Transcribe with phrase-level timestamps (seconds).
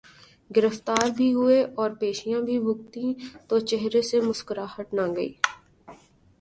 [0.49, 3.09] گرفتار بھی ہوئے اورپیشیاں بھی بھگتیں
[3.47, 5.31] تو چہرے سے مسکراہٹ نہ گئی۔